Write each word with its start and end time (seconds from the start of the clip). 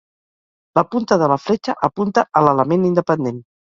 La 0.79 0.83
punta 0.95 1.19
de 1.23 1.29
la 1.33 1.37
fletxa 1.43 1.75
apunta 1.91 2.25
a 2.39 2.43
l'element 2.47 2.89
independent. 2.93 3.43